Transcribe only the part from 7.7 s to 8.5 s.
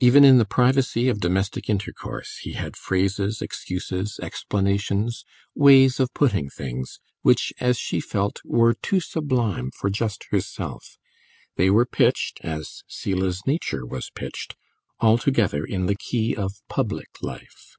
she felt,